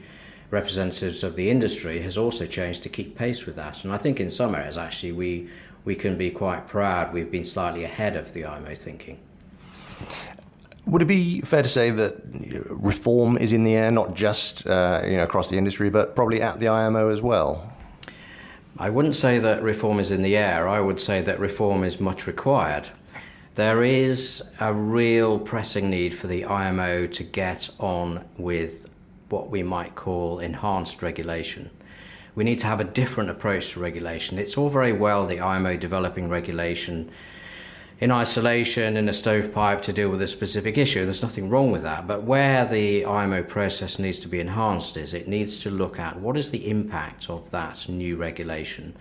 representatives 0.51 1.25
of 1.25 1.37
the 1.37 1.51
industry 1.51 2.01
has 2.01 2.17
also 2.17 2.47
changed 2.47 2.83
to 2.85 2.89
keep 2.89 3.17
pace 3.17 3.47
with 3.47 3.57
that. 3.57 3.85
And 3.85 3.93
I 3.93 3.97
think 3.97 4.21
in 4.21 4.31
some 4.31 4.55
areas, 4.55 4.77
actually, 4.77 5.13
we, 5.13 5.49
we 5.85 5.95
can 5.95 6.17
be 6.17 6.31
quite 6.31 6.67
proud 6.67 7.13
we've 7.13 7.31
been 7.31 7.45
slightly 7.45 7.85
ahead 7.85 8.17
of 8.17 8.33
the 8.33 8.45
IMO 8.45 8.75
thinking. 8.75 9.19
Would 10.87 11.03
it 11.03 11.07
be 11.07 11.41
fair 11.41 11.63
to 11.63 11.69
say 11.69 11.91
that 11.91 12.17
reform 12.69 13.39
is 13.39 13.53
in 13.53 13.65
the 13.65 13.75
air, 13.75 13.91
not 13.91 14.15
just 14.15 14.67
uh, 14.67 15.03
you 15.05 15.17
know, 15.17 15.25
across 15.25 15.51
the 15.51 15.59
industry, 15.59 15.91
but 15.91 16.15
probably 16.15 16.41
at 16.41 16.61
the 16.61 16.69
IMO 16.69 17.09
as 17.09 17.21
well? 17.21 17.73
I 18.79 18.91
wouldn't 18.91 19.17
say 19.17 19.39
that 19.39 19.63
reform 19.63 19.99
is 19.99 20.11
in 20.11 20.23
the 20.23 20.37
air. 20.37 20.69
I 20.69 20.81
would 20.81 21.01
say 21.01 21.23
that 21.23 21.41
reform 21.41 21.83
is 21.83 21.99
much 21.99 22.27
required. 22.27 22.89
There 23.57 23.83
is 23.83 24.45
a 24.61 24.73
real 24.73 25.39
pressing 25.39 25.89
need 25.89 26.15
for 26.15 26.27
the 26.27 26.45
IMO 26.45 27.07
to 27.07 27.25
get 27.25 27.71
on 27.81 28.25
with 28.37 28.87
what 29.29 29.51
we 29.51 29.63
might 29.63 29.95
call 29.95 30.39
enhanced 30.39 31.03
regulation. 31.03 31.71
We 32.35 32.45
need 32.45 32.59
to 32.61 32.67
have 32.67 32.81
a 32.81 32.85
different 32.85 33.31
approach 33.31 33.71
to 33.71 33.81
regulation. 33.81 34.39
It's 34.39 34.59
all 34.59 34.69
very 34.69 34.93
well 34.93 35.27
the 35.27 35.41
IMO 35.41 35.77
developing 35.77 36.29
regulation 36.29 37.11
in 37.99 38.11
isolation 38.11 38.97
in 38.99 39.09
a 39.09 39.13
stovepipe 39.13 39.81
to 39.83 39.93
deal 39.93 40.11
with 40.11 40.21
a 40.21 40.29
specific 40.29 40.77
issue. 40.77 41.05
There's 41.05 41.23
nothing 41.23 41.49
wrong 41.49 41.71
with 41.71 41.83
that. 41.83 42.07
But 42.07 42.25
where 42.25 42.67
the 42.67 43.07
IMO 43.07 43.43
process 43.43 43.99
needs 43.99 44.19
to 44.19 44.29
be 44.29 44.39
enhanced 44.39 44.99
is 44.99 45.15
it 45.15 45.29
needs 45.29 45.59
to 45.61 45.71
look 45.71 45.99
at 45.99 46.21
what 46.21 46.37
is 46.37 46.51
the 46.51 46.69
impact 46.69 47.31
of 47.31 47.51
that 47.53 47.89
new 47.89 48.17
regulation. 48.17 48.95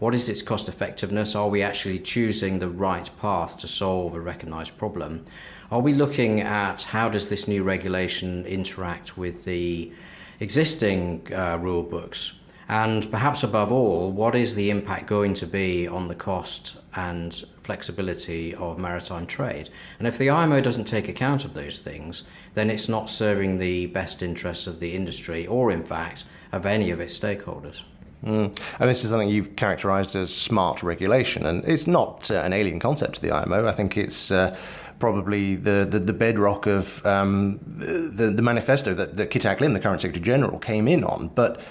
What 0.00 0.14
is 0.14 0.28
its 0.28 0.42
cost 0.42 0.68
effectiveness? 0.68 1.36
Are 1.36 1.48
we 1.48 1.62
actually 1.62 2.00
choosing 2.00 2.58
the 2.58 2.68
right 2.68 3.08
path 3.20 3.58
to 3.58 3.68
solve 3.68 4.14
a 4.14 4.20
recognized 4.20 4.76
problem? 4.78 5.26
Are 5.70 5.80
we 5.80 5.94
looking 5.94 6.40
at 6.40 6.82
how 6.82 7.08
does 7.08 7.28
this 7.28 7.46
new 7.46 7.62
regulation 7.62 8.44
interact 8.44 9.16
with 9.16 9.44
the 9.44 9.92
existing 10.40 11.28
uh, 11.32 11.58
rule 11.60 11.84
books? 11.84 12.32
And 12.68 13.08
perhaps 13.08 13.44
above 13.44 13.70
all, 13.70 14.10
what 14.10 14.34
is 14.34 14.56
the 14.56 14.70
impact 14.70 15.06
going 15.06 15.32
to 15.34 15.46
be 15.46 15.86
on 15.86 16.08
the 16.08 16.16
cost 16.16 16.76
and 16.96 17.44
flexibility 17.62 18.52
of 18.56 18.80
maritime 18.80 19.28
trade? 19.28 19.70
And 20.00 20.08
if 20.08 20.18
the 20.18 20.28
IMO 20.30 20.60
doesn't 20.60 20.86
take 20.86 21.08
account 21.08 21.44
of 21.44 21.54
those 21.54 21.78
things, 21.78 22.24
then 22.54 22.68
it's 22.68 22.88
not 22.88 23.08
serving 23.08 23.58
the 23.58 23.86
best 23.86 24.24
interests 24.24 24.66
of 24.66 24.80
the 24.80 24.96
industry 24.96 25.46
or, 25.46 25.70
in 25.70 25.84
fact, 25.84 26.24
of 26.50 26.66
any 26.66 26.90
of 26.90 26.98
its 26.98 27.16
stakeholders. 27.16 27.82
Mm. 28.24 28.56
And 28.78 28.90
this 28.90 29.02
is 29.02 29.10
something 29.10 29.28
you've 29.28 29.56
characterized 29.56 30.14
as 30.14 30.34
smart 30.34 30.82
regulation, 30.82 31.46
and 31.46 31.64
it's 31.64 31.86
not 31.86 32.30
uh, 32.30 32.34
an 32.36 32.52
alien 32.52 32.78
concept 32.78 33.14
to 33.14 33.22
the 33.22 33.32
IMO. 33.32 33.66
I 33.66 33.72
think 33.72 33.96
it's 33.96 34.30
uh, 34.30 34.56
probably 34.98 35.56
the, 35.56 35.86
the, 35.90 35.98
the 35.98 36.12
bedrock 36.12 36.66
of 36.66 37.04
um, 37.06 37.58
the, 37.64 38.30
the 38.30 38.42
manifesto 38.42 38.92
that, 38.94 39.16
that 39.16 39.30
Kitack 39.30 39.60
Lim, 39.60 39.72
the 39.72 39.80
current 39.80 40.02
Secretary 40.02 40.24
General, 40.24 40.58
came 40.58 40.86
in 40.86 41.02
on. 41.02 41.28
But 41.28 41.62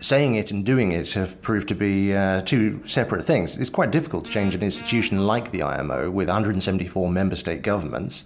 saying 0.00 0.34
it 0.34 0.50
and 0.50 0.66
doing 0.66 0.92
it 0.92 1.10
have 1.12 1.40
proved 1.40 1.68
to 1.68 1.74
be 1.74 2.14
uh, 2.14 2.40
two 2.42 2.84
separate 2.86 3.24
things. 3.24 3.56
It's 3.56 3.70
quite 3.70 3.90
difficult 3.90 4.24
to 4.26 4.30
change 4.30 4.54
an 4.54 4.62
institution 4.62 5.26
like 5.26 5.50
the 5.50 5.62
IMO 5.62 6.10
with 6.10 6.28
174 6.28 7.10
member 7.10 7.36
state 7.36 7.62
governments. 7.62 8.24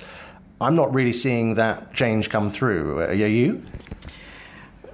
I'm 0.61 0.75
not 0.75 0.93
really 0.93 1.13
seeing 1.13 1.55
that 1.55 1.95
change 1.95 2.31
come 2.31 2.51
through. 2.51 2.99
Are 3.01 3.13
you? 3.13 3.65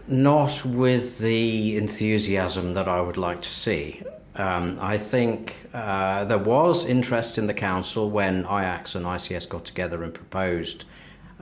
Not 0.06 0.64
with 0.66 1.18
the 1.18 1.76
enthusiasm 1.76 2.74
that 2.74 2.88
I 2.88 3.00
would 3.00 3.16
like 3.16 3.40
to 3.40 3.54
see. 3.54 4.02
Um, 4.36 4.76
I 4.80 4.98
think 4.98 5.56
uh, 5.72 6.24
there 6.24 6.38
was 6.38 6.84
interest 6.84 7.38
in 7.38 7.46
the 7.46 7.54
council 7.54 8.10
when 8.10 8.44
IACS 8.44 8.96
and 8.96 9.06
ICS 9.06 9.48
got 9.48 9.64
together 9.64 10.02
and 10.02 10.12
proposed 10.12 10.84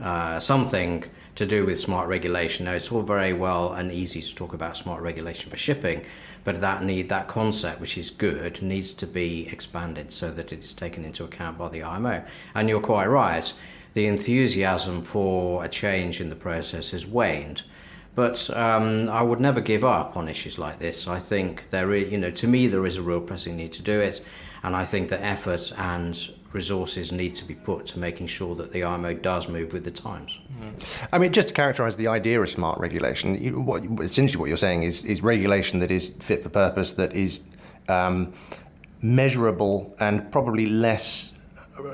uh, 0.01 0.39
something 0.39 1.03
to 1.35 1.45
do 1.45 1.65
with 1.65 1.79
smart 1.79 2.07
regulation. 2.07 2.65
Now, 2.65 2.73
it's 2.73 2.91
all 2.91 3.01
very 3.01 3.33
well 3.33 3.73
and 3.73 3.91
easy 3.91 4.21
to 4.21 4.35
talk 4.35 4.53
about 4.53 4.77
smart 4.77 5.01
regulation 5.01 5.49
for 5.49 5.57
shipping, 5.57 6.05
but 6.43 6.61
that 6.61 6.83
need 6.83 7.09
that 7.09 7.27
concept, 7.27 7.81
which 7.81 7.97
is 7.97 8.11
good, 8.11 8.61
needs 8.61 8.93
to 8.93 9.07
be 9.07 9.49
expanded 9.51 10.13
so 10.13 10.31
that 10.31 10.53
it 10.53 10.63
is 10.63 10.73
taken 10.73 11.03
into 11.03 11.23
account 11.23 11.57
by 11.57 11.69
the 11.69 11.83
IMO. 11.83 12.23
And 12.53 12.69
you're 12.69 12.79
quite 12.79 13.07
right. 13.07 13.51
The 13.93 14.05
enthusiasm 14.07 15.01
for 15.01 15.65
a 15.65 15.69
change 15.69 16.21
in 16.21 16.29
the 16.29 16.35
process 16.35 16.91
has 16.91 17.05
waned. 17.05 17.63
But 18.15 18.49
um, 18.55 19.09
I 19.09 19.21
would 19.23 19.39
never 19.39 19.59
give 19.59 19.83
up 19.83 20.15
on 20.15 20.27
issues 20.27 20.59
like 20.59 20.77
this. 20.79 21.07
I 21.07 21.17
think 21.17 21.69
there 21.69 21.93
is, 21.93 22.11
you 22.11 22.17
know, 22.17 22.31
to 22.31 22.47
me, 22.47 22.67
there 22.67 22.85
is 22.85 22.97
a 22.97 23.01
real 23.01 23.21
pressing 23.21 23.57
need 23.57 23.73
to 23.73 23.81
do 23.81 23.99
it. 23.99 24.21
And 24.63 24.75
I 24.75 24.85
think 24.85 25.09
that 25.09 25.21
effort 25.21 25.73
and 25.77 26.15
resources 26.53 27.11
need 27.11 27.35
to 27.35 27.45
be 27.45 27.55
put 27.55 27.85
to 27.87 27.99
making 27.99 28.27
sure 28.27 28.55
that 28.55 28.71
the 28.71 28.83
IMO 28.83 29.13
does 29.15 29.47
move 29.47 29.73
with 29.73 29.83
the 29.83 29.91
times. 29.91 30.39
Mm. 30.61 31.07
I 31.11 31.17
mean, 31.17 31.33
just 31.33 31.49
to 31.49 31.53
characterise 31.53 31.95
the 31.97 32.07
idea 32.07 32.41
of 32.41 32.49
smart 32.49 32.79
regulation, 32.79 33.41
you, 33.41 33.59
what, 33.59 33.83
essentially 34.01 34.39
what 34.39 34.47
you're 34.47 34.57
saying 34.57 34.83
is, 34.83 35.03
is 35.05 35.21
regulation 35.21 35.79
that 35.79 35.91
is 35.91 36.13
fit 36.19 36.43
for 36.43 36.49
purpose, 36.49 36.93
that 36.93 37.13
is 37.13 37.41
um, 37.89 38.31
measurable 39.01 39.93
and 39.99 40.31
probably 40.31 40.67
less 40.67 41.33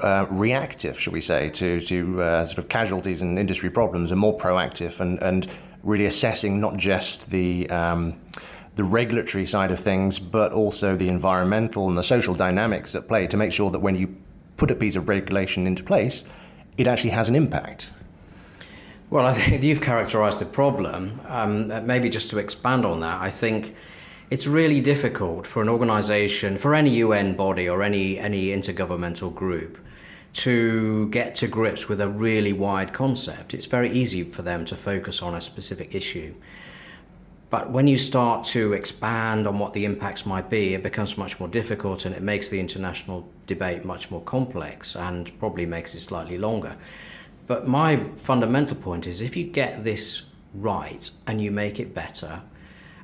uh, 0.03 0.25
reactive, 0.29 0.99
shall 0.99 1.13
we 1.13 1.21
say, 1.21 1.49
to, 1.49 1.79
to 1.79 2.21
uh, 2.21 2.45
sort 2.45 2.57
of 2.57 2.67
casualties 2.67 3.21
and 3.21 3.39
industry 3.39 3.69
problems, 3.69 4.11
and 4.11 4.19
more 4.19 4.37
proactive 4.37 4.99
and, 4.99 5.17
and 5.23 5.47
really 5.83 6.05
assessing 6.05 6.59
not 6.59 6.77
just 6.77 7.29
the 7.29 7.69
um, 7.69 8.19
the 8.75 8.83
regulatory 8.83 9.45
side 9.45 9.71
of 9.71 9.79
things, 9.79 10.19
but 10.19 10.53
also 10.53 10.95
the 10.95 11.09
environmental 11.09 11.89
and 11.89 11.97
the 11.97 12.03
social 12.03 12.33
dynamics 12.33 12.95
at 12.95 13.07
play 13.07 13.27
to 13.27 13.35
make 13.35 13.51
sure 13.51 13.69
that 13.71 13.79
when 13.79 13.95
you 13.95 14.15
put 14.55 14.71
a 14.71 14.75
piece 14.75 14.95
of 14.95 15.09
regulation 15.09 15.67
into 15.67 15.83
place, 15.83 16.23
it 16.77 16.87
actually 16.87 17.09
has 17.09 17.27
an 17.27 17.35
impact. 17.35 17.91
Well, 19.09 19.25
I 19.25 19.33
think 19.33 19.63
you've 19.67 19.81
characterized 19.81 20.39
the 20.39 20.45
problem. 20.45 21.19
Um, 21.27 21.85
maybe 21.85 22.09
just 22.09 22.29
to 22.29 22.39
expand 22.39 22.85
on 22.85 22.99
that, 23.01 23.19
I 23.21 23.29
think 23.31 23.75
it's 24.29 24.47
really 24.47 24.79
difficult 24.79 25.47
for 25.47 25.61
an 25.61 25.69
organization, 25.69 26.57
for 26.57 26.75
any 26.75 26.91
UN 26.97 27.35
body 27.35 27.67
or 27.67 27.81
any, 27.81 28.19
any 28.19 28.47
intergovernmental 28.47 29.33
group, 29.33 29.77
to 30.33 31.09
get 31.09 31.35
to 31.35 31.47
grips 31.47 31.89
with 31.89 32.01
a 32.01 32.07
really 32.07 32.53
wide 32.53 32.93
concept. 32.93 33.53
It's 33.53 33.65
very 33.65 33.91
easy 33.91 34.23
for 34.23 34.41
them 34.41 34.65
to 34.65 34.75
focus 34.75 35.21
on 35.21 35.35
a 35.35 35.41
specific 35.41 35.95
issue. 35.95 36.33
But 37.49 37.71
when 37.71 37.87
you 37.87 37.97
start 37.97 38.45
to 38.47 38.73
expand 38.73 39.47
on 39.47 39.57
what 39.57 39.73
the 39.73 39.85
impacts 39.85 40.25
might 40.25 40.49
be, 40.51 40.75
it 40.75 40.83
becomes 40.83 41.17
much 41.17 41.39
more 41.39 41.49
difficult 41.49 42.05
and 42.05 42.13
it 42.13 42.21
makes 42.21 42.49
the 42.49 42.59
international 42.59 43.27
debate 43.47 43.83
much 43.83 44.11
more 44.11 44.21
complex 44.21 44.95
and 44.95 45.37
probably 45.39 45.65
makes 45.65 45.95
it 45.95 46.01
slightly 46.01 46.37
longer. 46.37 46.75
But 47.47 47.67
my 47.67 48.03
fundamental 48.15 48.75
point 48.75 49.07
is 49.07 49.21
if 49.21 49.35
you 49.35 49.45
get 49.45 49.83
this 49.83 50.23
right 50.53 51.09
and 51.25 51.41
you 51.41 51.49
make 51.49 51.79
it 51.79 51.95
better, 51.95 52.41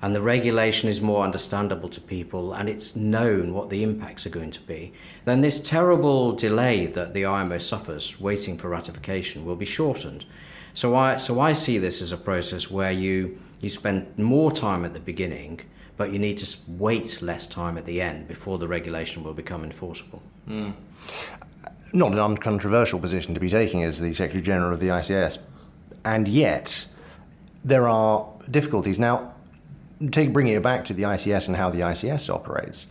and 0.05 0.13
the 0.13 0.21
regulation 0.21 0.87
is 0.87 1.01
more 1.01 1.23
understandable 1.23 1.89
to 1.89 1.99
people 1.99 2.53
and 2.53 2.69
it's 2.69 2.95
known 2.95 3.55
what 3.55 3.71
the 3.71 3.81
impacts 3.81 4.23
are 4.27 4.29
going 4.29 4.51
to 4.51 4.61
be, 4.61 4.93
then 5.23 5.41
this 5.41 5.59
terrible 5.59 6.31
delay 6.31 6.85
that 6.85 7.15
the 7.15 7.25
IMO 7.25 7.57
suffers 7.57 8.19
waiting 8.19 8.55
for 8.55 8.69
ratification 8.69 9.45
will 9.45 9.55
be 9.55 9.65
shortened. 9.65 10.23
So 10.75 10.95
I, 10.95 11.17
so 11.17 11.39
I 11.39 11.53
see 11.53 11.79
this 11.79 12.03
as 12.03 12.11
a 12.11 12.17
process 12.17 12.69
where 12.69 12.91
you, 12.91 13.41
you 13.61 13.69
spend 13.69 14.19
more 14.19 14.51
time 14.51 14.85
at 14.85 14.93
the 14.93 14.99
beginning, 14.99 15.61
but 15.97 16.13
you 16.13 16.19
need 16.19 16.37
to 16.37 16.57
wait 16.67 17.19
less 17.23 17.47
time 17.47 17.75
at 17.75 17.85
the 17.85 17.99
end 17.99 18.27
before 18.27 18.59
the 18.59 18.67
regulation 18.67 19.23
will 19.23 19.33
become 19.33 19.63
enforceable. 19.63 20.21
Mm. 20.47 20.75
Not 21.93 22.11
an 22.11 22.19
uncontroversial 22.19 22.99
position 22.99 23.33
to 23.33 23.39
be 23.39 23.49
taking 23.49 23.81
as 23.81 23.99
the 23.99 24.13
Secretary 24.13 24.43
General 24.43 24.71
of 24.71 24.79
the 24.79 24.89
ICS, 24.89 25.39
and 26.03 26.27
yet 26.27 26.85
there 27.63 27.87
are 27.87 28.27
difficulties. 28.51 28.99
Now, 28.99 29.33
take 30.11 30.33
bringing 30.33 30.53
it 30.53 30.63
back 30.63 30.85
to 30.85 30.93
the 30.93 31.03
ICS 31.03 31.47
and 31.47 31.57
how 31.57 31.69
the 31.69 31.81
ICS 31.81 32.33
operates, 32.33 32.87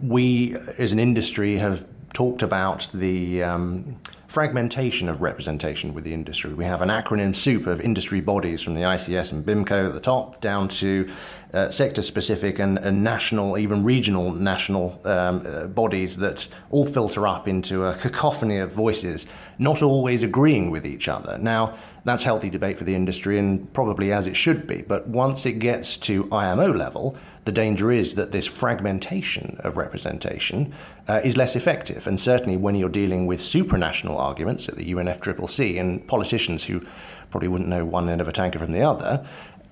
we 0.00 0.56
as 0.78 0.92
an 0.92 0.98
industry 0.98 1.58
have 1.58 1.86
talked 2.12 2.42
about 2.42 2.88
the 2.92 3.42
um, 3.42 3.96
fragmentation 4.32 5.10
of 5.10 5.20
representation 5.20 5.92
with 5.92 6.04
the 6.04 6.14
industry. 6.14 6.54
We 6.54 6.64
have 6.64 6.80
an 6.80 6.88
acronym 6.88 7.36
soup 7.36 7.66
of 7.66 7.82
industry 7.82 8.22
bodies 8.22 8.62
from 8.62 8.74
the 8.74 8.80
ICS 8.80 9.32
and 9.32 9.44
BIMCO 9.44 9.88
at 9.88 9.92
the 9.92 10.00
top 10.00 10.40
down 10.40 10.68
to 10.68 11.06
uh, 11.52 11.68
sector 11.68 12.00
specific 12.00 12.58
and, 12.58 12.78
and, 12.78 13.04
national, 13.04 13.58
even 13.58 13.84
regional 13.84 14.32
national 14.32 14.98
um, 15.04 15.46
uh, 15.46 15.66
bodies 15.66 16.16
that 16.16 16.48
all 16.70 16.86
filter 16.86 17.26
up 17.26 17.46
into 17.46 17.84
a 17.84 17.94
cacophony 17.96 18.56
of 18.56 18.72
voices, 18.72 19.26
not 19.58 19.82
always 19.82 20.22
agreeing 20.22 20.70
with 20.70 20.86
each 20.86 21.08
other. 21.08 21.36
Now, 21.36 21.76
that's 22.04 22.24
healthy 22.24 22.48
debate 22.48 22.78
for 22.78 22.84
the 22.84 22.94
industry 22.94 23.38
and 23.38 23.70
probably 23.74 24.12
as 24.12 24.26
it 24.26 24.34
should 24.34 24.66
be. 24.66 24.80
But 24.80 25.06
once 25.08 25.44
it 25.44 25.58
gets 25.58 25.98
to 25.98 26.26
IMO 26.32 26.72
level, 26.72 27.18
the 27.44 27.52
danger 27.52 27.90
is 27.90 28.14
that 28.14 28.30
this 28.30 28.46
fragmentation 28.46 29.58
of 29.64 29.76
representation 29.76 30.72
uh, 31.08 31.20
is 31.24 31.36
less 31.36 31.56
effective. 31.56 32.06
And 32.06 32.18
certainly 32.18 32.56
when 32.56 32.76
you're 32.76 32.88
dealing 32.88 33.26
with 33.26 33.40
supranational 33.40 34.20
arguments 34.22 34.68
at 34.68 34.76
the 34.76 34.92
UNFCCC 34.92 35.80
and 35.80 36.06
politicians 36.06 36.64
who 36.64 36.82
probably 37.30 37.48
wouldn't 37.48 37.68
know 37.68 37.84
one 37.84 38.08
end 38.08 38.20
of 38.20 38.28
a 38.28 38.32
tanker 38.32 38.58
from 38.58 38.72
the 38.72 38.82
other, 38.82 39.26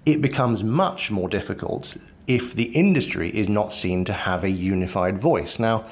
it 0.06 0.20
becomes 0.20 0.64
much 0.64 1.10
more 1.10 1.28
difficult 1.28 1.96
if 2.26 2.54
the 2.54 2.64
industry 2.64 3.30
is 3.30 3.48
not 3.48 3.72
seen 3.72 4.04
to 4.04 4.12
have 4.12 4.44
a 4.44 4.50
unified 4.50 5.18
voice. 5.18 5.58
Now, 5.58 5.84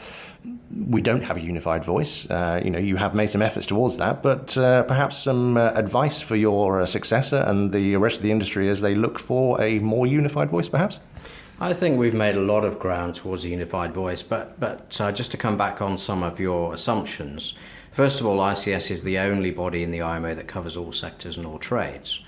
we 0.88 1.02
don't 1.02 1.22
have 1.22 1.36
a 1.36 1.40
unified 1.40 1.84
voice. 1.84 2.28
Uh, 2.30 2.60
you 2.64 2.70
know, 2.70 2.78
you 2.78 2.96
have 2.96 3.14
made 3.14 3.28
some 3.28 3.42
efforts 3.42 3.66
towards 3.66 3.96
that, 3.96 4.22
but 4.22 4.56
uh, 4.56 4.82
perhaps 4.84 5.16
some 5.16 5.56
uh, 5.56 5.72
advice 5.74 6.20
for 6.20 6.36
your 6.36 6.82
uh, 6.82 6.86
successor 6.86 7.38
and 7.38 7.72
the 7.72 7.96
rest 7.96 8.18
of 8.18 8.22
the 8.22 8.30
industry 8.30 8.68
as 8.68 8.80
they 8.80 8.94
look 8.94 9.18
for 9.18 9.60
a 9.60 9.78
more 9.80 10.06
unified 10.06 10.48
voice, 10.48 10.68
perhaps. 10.68 11.00
I 11.60 11.72
think 11.72 11.98
we've 11.98 12.14
made 12.14 12.36
a 12.36 12.40
lot 12.40 12.64
of 12.64 12.78
ground 12.78 13.16
towards 13.16 13.44
a 13.44 13.48
unified 13.48 13.92
voice, 13.92 14.22
but 14.22 14.58
but 14.60 15.00
uh, 15.00 15.10
just 15.10 15.32
to 15.32 15.36
come 15.36 15.56
back 15.56 15.82
on 15.82 15.98
some 15.98 16.22
of 16.22 16.38
your 16.38 16.72
assumptions. 16.72 17.54
First 17.98 18.20
of 18.20 18.26
all, 18.28 18.38
ICS 18.38 18.92
is 18.92 19.02
the 19.02 19.18
only 19.18 19.50
body 19.50 19.82
in 19.82 19.90
the 19.90 20.02
IMO 20.02 20.32
that 20.36 20.46
covers 20.46 20.76
all 20.76 20.92
sectors 20.92 21.36
and 21.36 21.44
all 21.44 21.58
trades. 21.58 22.20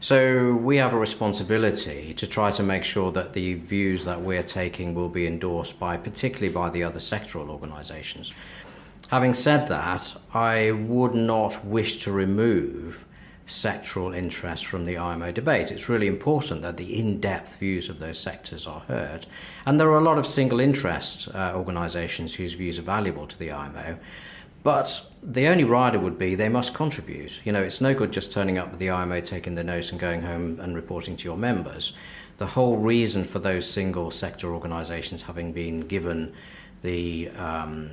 So 0.00 0.54
we 0.54 0.78
have 0.78 0.94
a 0.94 0.98
responsibility 0.98 2.14
to 2.14 2.26
try 2.26 2.50
to 2.52 2.62
make 2.62 2.82
sure 2.82 3.12
that 3.12 3.34
the 3.34 3.52
views 3.52 4.06
that 4.06 4.22
we're 4.22 4.42
taking 4.42 4.94
will 4.94 5.10
be 5.10 5.26
endorsed 5.26 5.78
by, 5.78 5.98
particularly 5.98 6.50
by 6.50 6.70
the 6.70 6.82
other 6.82 6.98
sectoral 6.98 7.50
organisations. 7.50 8.32
Having 9.08 9.34
said 9.34 9.68
that, 9.68 10.16
I 10.32 10.70
would 10.70 11.14
not 11.14 11.62
wish 11.62 11.98
to 12.04 12.10
remove 12.10 13.04
sectoral 13.46 14.16
interest 14.16 14.64
from 14.64 14.86
the 14.86 14.96
IMO 14.96 15.30
debate. 15.30 15.70
It's 15.70 15.90
really 15.90 16.06
important 16.06 16.62
that 16.62 16.78
the 16.78 16.98
in 16.98 17.20
depth 17.20 17.56
views 17.56 17.90
of 17.90 17.98
those 17.98 18.18
sectors 18.18 18.66
are 18.66 18.80
heard. 18.80 19.26
And 19.66 19.78
there 19.78 19.90
are 19.90 19.98
a 19.98 20.04
lot 20.04 20.16
of 20.16 20.26
single 20.26 20.58
interest 20.58 21.28
uh, 21.34 21.52
organisations 21.54 22.32
whose 22.34 22.54
views 22.54 22.78
are 22.78 22.88
valuable 22.96 23.26
to 23.26 23.38
the 23.38 23.52
IMO. 23.52 23.98
But 24.62 25.04
the 25.22 25.48
only 25.48 25.64
rider 25.64 25.98
would 25.98 26.18
be 26.18 26.34
they 26.34 26.48
must 26.48 26.74
contribute. 26.74 27.40
You 27.44 27.52
know, 27.52 27.62
it's 27.62 27.80
no 27.80 27.94
good 27.94 28.12
just 28.12 28.32
turning 28.32 28.58
up 28.58 28.70
with 28.70 28.78
the 28.78 28.90
IMO, 28.90 29.20
taking 29.20 29.54
the 29.54 29.64
notes, 29.64 29.90
and 29.90 30.00
going 30.00 30.22
home 30.22 30.60
and 30.60 30.76
reporting 30.76 31.16
to 31.16 31.24
your 31.24 31.36
members. 31.36 31.92
The 32.38 32.46
whole 32.46 32.76
reason 32.76 33.24
for 33.24 33.38
those 33.38 33.68
single 33.68 34.10
sector 34.10 34.52
organisations 34.52 35.22
having 35.22 35.52
been 35.52 35.80
given 35.80 36.32
the 36.82 37.30
um, 37.30 37.90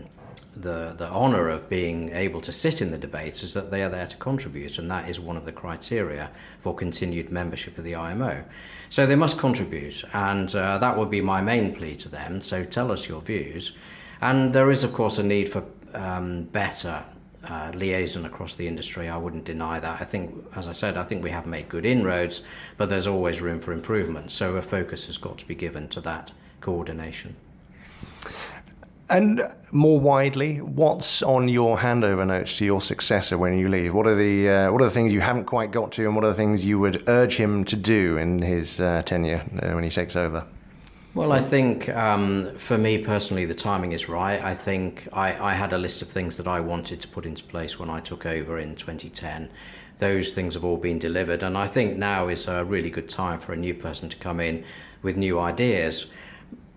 the 0.55 0.95
the 0.97 1.07
honour 1.09 1.49
of 1.49 1.69
being 1.69 2.09
able 2.09 2.41
to 2.41 2.51
sit 2.51 2.81
in 2.81 2.91
the 2.91 2.97
debates 2.97 3.43
is 3.43 3.53
that 3.53 3.69
they 3.71 3.83
are 3.83 3.89
there 3.89 4.07
to 4.07 4.17
contribute, 4.17 4.77
and 4.77 4.89
that 4.89 5.09
is 5.09 5.19
one 5.19 5.37
of 5.37 5.45
the 5.45 5.51
criteria 5.51 6.29
for 6.61 6.73
continued 6.73 7.31
membership 7.31 7.77
of 7.77 7.83
the 7.83 7.95
IMO. 7.95 8.43
So 8.89 9.05
they 9.05 9.15
must 9.15 9.37
contribute, 9.37 10.03
and 10.13 10.53
uh, 10.55 10.77
that 10.79 10.97
would 10.97 11.09
be 11.09 11.21
my 11.21 11.41
main 11.41 11.75
plea 11.75 11.95
to 11.97 12.09
them. 12.09 12.41
So 12.41 12.63
tell 12.63 12.91
us 12.91 13.07
your 13.07 13.21
views. 13.21 13.73
And 14.21 14.53
there 14.53 14.69
is, 14.69 14.83
of 14.83 14.91
course, 14.91 15.17
a 15.17 15.23
need 15.23 15.49
for 15.49 15.63
um, 15.93 16.43
better 16.43 17.03
uh, 17.47 17.71
liaison 17.73 18.25
across 18.25 18.55
the 18.55 18.67
industry. 18.67 19.09
I 19.09 19.17
wouldn't 19.17 19.45
deny 19.45 19.79
that. 19.79 20.01
I 20.01 20.03
think, 20.03 20.45
as 20.55 20.67
I 20.67 20.71
said, 20.73 20.97
I 20.97 21.03
think 21.03 21.23
we 21.23 21.29
have 21.31 21.45
made 21.45 21.69
good 21.69 21.85
inroads, 21.85 22.41
but 22.77 22.89
there's 22.89 23.07
always 23.07 23.41
room 23.41 23.59
for 23.59 23.71
improvement. 23.71 24.31
So 24.31 24.57
a 24.57 24.61
focus 24.61 25.05
has 25.05 25.17
got 25.17 25.37
to 25.39 25.47
be 25.47 25.55
given 25.55 25.87
to 25.89 26.01
that 26.01 26.31
coordination. 26.61 27.35
And 29.09 29.41
more 29.71 29.99
widely, 29.99 30.61
what's 30.61 31.23
on 31.23 31.49
your 31.49 31.79
handover 31.79 32.27
notes 32.27 32.57
to 32.57 32.65
your 32.65 32.79
successor 32.79 33.39
when 33.39 33.57
you 33.57 33.67
leave? 33.67 33.95
What 33.95 34.05
are 34.05 34.15
the 34.15 34.49
uh, 34.49 34.71
what 34.71 34.83
are 34.83 34.85
the 34.85 34.91
things 34.91 35.11
you 35.11 35.21
haven't 35.21 35.45
quite 35.45 35.71
got 35.71 35.91
to, 35.93 36.05
and 36.05 36.15
what 36.15 36.23
are 36.23 36.27
the 36.27 36.35
things 36.35 36.63
you 36.63 36.77
would 36.77 37.09
urge 37.09 37.35
him 37.35 37.63
to 37.65 37.75
do 37.75 38.17
in 38.17 38.39
his 38.39 38.79
uh, 38.79 39.01
tenure 39.03 39.43
uh, 39.63 39.73
when 39.73 39.83
he 39.83 39.89
takes 39.89 40.15
over? 40.15 40.45
Well, 41.15 41.31
I 41.31 41.41
think 41.41 41.89
um, 41.89 42.55
for 42.57 42.77
me 42.77 42.99
personally, 42.99 43.45
the 43.45 43.55
timing 43.55 43.93
is 43.93 44.07
right. 44.07 44.39
I 44.39 44.53
think 44.53 45.07
I, 45.11 45.53
I, 45.53 45.53
had 45.55 45.73
a 45.73 45.77
list 45.77 46.03
of 46.03 46.07
things 46.07 46.37
that 46.37 46.47
I 46.47 46.59
wanted 46.59 47.01
to 47.01 47.07
put 47.07 47.25
into 47.25 47.43
place 47.45 47.79
when 47.79 47.89
I 47.89 47.99
took 47.99 48.27
over 48.27 48.59
in 48.59 48.75
2010. 48.75 49.49
Those 49.97 50.33
things 50.33 50.53
have 50.53 50.63
all 50.63 50.77
been 50.77 50.99
delivered, 50.99 51.41
and 51.41 51.57
I 51.57 51.65
think 51.65 51.97
now 51.97 52.27
is 52.27 52.47
a 52.47 52.63
really 52.63 52.91
good 52.91 53.09
time 53.09 53.39
for 53.39 53.53
a 53.53 53.57
new 53.57 53.73
person 53.73 54.07
to 54.09 54.17
come 54.17 54.39
in 54.39 54.63
with 55.01 55.17
new 55.17 55.39
ideas. 55.39 56.05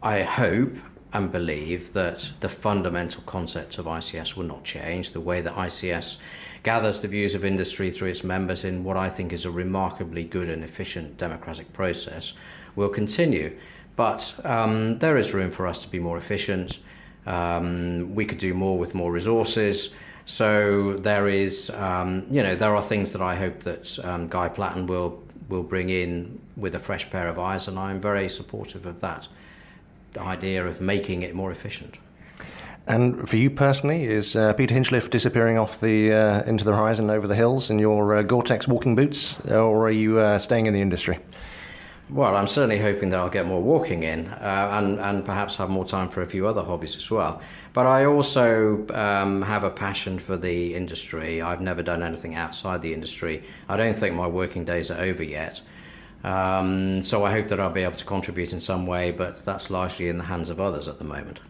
I 0.02 0.22
hope 0.22 0.76
and 1.12 1.30
believe 1.30 1.92
that 1.92 2.30
the 2.40 2.48
fundamental 2.48 3.22
concept 3.26 3.76
of 3.76 3.84
ICS 3.84 4.34
will 4.34 4.46
not 4.46 4.64
change. 4.64 5.12
The 5.12 5.20
way 5.20 5.42
that 5.42 5.54
ICS 5.56 6.16
gathers 6.62 7.02
the 7.02 7.08
views 7.08 7.34
of 7.34 7.44
industry 7.44 7.90
through 7.90 8.08
its 8.08 8.24
members 8.24 8.64
in 8.64 8.82
what 8.82 8.96
I 8.96 9.10
think 9.10 9.34
is 9.34 9.44
a 9.44 9.50
remarkably 9.50 10.24
good 10.24 10.48
and 10.48 10.64
efficient 10.64 11.18
democratic 11.18 11.70
process 11.74 12.32
will 12.74 12.88
continue. 12.88 13.58
But 13.96 14.34
um, 14.44 14.98
there 14.98 15.16
is 15.16 15.34
room 15.34 15.50
for 15.50 15.66
us 15.66 15.82
to 15.82 15.88
be 15.88 15.98
more 15.98 16.16
efficient. 16.16 16.78
Um, 17.26 18.14
we 18.14 18.24
could 18.24 18.38
do 18.38 18.54
more 18.54 18.78
with 18.78 18.94
more 18.94 19.12
resources. 19.12 19.90
So 20.24 20.94
there 20.94 21.28
is, 21.28 21.70
um, 21.70 22.26
you 22.30 22.42
know, 22.42 22.54
there 22.54 22.74
are 22.74 22.82
things 22.82 23.12
that 23.12 23.22
I 23.22 23.34
hope 23.34 23.60
that 23.60 23.98
um, 24.04 24.28
Guy 24.28 24.48
Platten 24.48 24.86
will 24.86 25.22
will 25.48 25.62
bring 25.62 25.90
in 25.90 26.40
with 26.56 26.74
a 26.74 26.78
fresh 26.78 27.10
pair 27.10 27.28
of 27.28 27.38
eyes, 27.38 27.68
and 27.68 27.78
I'm 27.78 28.00
very 28.00 28.28
supportive 28.28 28.86
of 28.86 29.00
that 29.00 29.28
idea 30.16 30.66
of 30.66 30.80
making 30.80 31.22
it 31.22 31.34
more 31.34 31.50
efficient. 31.50 31.96
And 32.86 33.28
for 33.28 33.36
you 33.36 33.50
personally, 33.50 34.04
is 34.04 34.34
uh, 34.34 34.52
Peter 34.54 34.74
Hinchliffe 34.74 35.10
disappearing 35.10 35.58
off 35.58 35.80
the 35.80 36.12
uh, 36.12 36.42
into 36.44 36.64
the 36.64 36.74
horizon 36.74 37.10
over 37.10 37.26
the 37.26 37.34
hills 37.34 37.70
in 37.70 37.78
your 37.78 38.16
uh, 38.16 38.22
Gore-Tex 38.22 38.66
walking 38.66 38.96
boots, 38.96 39.38
or 39.46 39.86
are 39.86 39.90
you 39.90 40.18
uh, 40.18 40.38
staying 40.38 40.66
in 40.66 40.74
the 40.74 40.80
industry? 40.80 41.18
Well, 42.12 42.36
I'm 42.36 42.46
certainly 42.46 42.78
hoping 42.78 43.08
that 43.08 43.18
I'll 43.18 43.30
get 43.30 43.46
more 43.46 43.62
walking 43.62 44.02
in 44.02 44.28
uh, 44.28 44.68
and, 44.72 45.00
and 45.00 45.24
perhaps 45.24 45.56
have 45.56 45.70
more 45.70 45.86
time 45.86 46.10
for 46.10 46.20
a 46.20 46.26
few 46.26 46.46
other 46.46 46.62
hobbies 46.62 46.94
as 46.94 47.10
well. 47.10 47.40
But 47.72 47.86
I 47.86 48.04
also 48.04 48.86
um, 48.92 49.40
have 49.40 49.64
a 49.64 49.70
passion 49.70 50.18
for 50.18 50.36
the 50.36 50.74
industry. 50.74 51.40
I've 51.40 51.62
never 51.62 51.82
done 51.82 52.02
anything 52.02 52.34
outside 52.34 52.82
the 52.82 52.92
industry. 52.92 53.44
I 53.66 53.78
don't 53.78 53.96
think 53.96 54.14
my 54.14 54.26
working 54.26 54.66
days 54.66 54.90
are 54.90 55.00
over 55.00 55.22
yet. 55.22 55.62
Um, 56.22 57.02
so 57.02 57.24
I 57.24 57.32
hope 57.32 57.48
that 57.48 57.58
I'll 57.58 57.70
be 57.70 57.82
able 57.82 57.96
to 57.96 58.04
contribute 58.04 58.52
in 58.52 58.60
some 58.60 58.86
way, 58.86 59.10
but 59.10 59.42
that's 59.46 59.70
largely 59.70 60.08
in 60.08 60.18
the 60.18 60.24
hands 60.24 60.50
of 60.50 60.60
others 60.60 60.88
at 60.88 60.98
the 60.98 61.04
moment. 61.04 61.40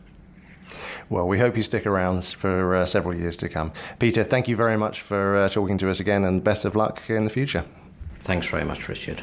Well, 1.11 1.27
we 1.27 1.41
hope 1.41 1.57
you 1.57 1.63
stick 1.65 1.87
around 1.87 2.25
for 2.25 2.77
uh, 2.77 2.87
several 2.87 3.17
years 3.19 3.37
to 3.39 3.49
come. 3.49 3.73
Peter, 3.99 4.23
thank 4.23 4.47
you 4.47 4.55
very 4.55 4.77
much 4.77 5.01
for 5.01 5.37
uh, 5.37 5.49
talking 5.49 5.77
to 5.79 5.91
us 5.91 5.99
again 5.99 6.25
and 6.25 6.43
best 6.43 6.65
of 6.65 6.77
luck 6.77 7.03
in 7.09 7.25
the 7.25 7.31
future. 7.31 7.65
Thanks 8.21 8.47
very 8.47 8.65
much, 8.65 8.89
Richard. 8.89 9.23